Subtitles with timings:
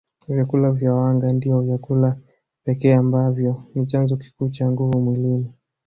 [0.29, 2.17] Vyakula vya wanga ndio vyakula
[2.63, 5.53] pekee ambavyo ni chanzo kikuu cha nguvu mwilini